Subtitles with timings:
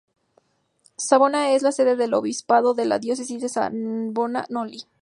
[0.97, 4.85] Savona es la sede del obispado de la diócesis de Savona-Noli.